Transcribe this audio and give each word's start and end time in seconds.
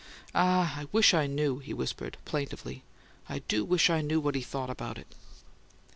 "Ah, 0.33 0.79
I 0.79 0.87
wish 0.91 1.13
I 1.13 1.27
knew," 1.27 1.59
he 1.59 1.75
whispered, 1.75 2.17
plaintively. 2.25 2.81
"I 3.29 3.37
do 3.47 3.63
wish 3.63 3.87
I 3.91 4.01
knew 4.01 4.19
what 4.19 4.33
he 4.33 4.41
thought 4.41 4.71
about 4.71 4.97
it." 4.97 5.13